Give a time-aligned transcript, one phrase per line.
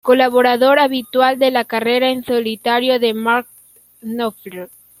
[0.03, 3.45] Colaborador habitual de la carrera en solitario de Mark
[4.01, 4.71] Knopfler.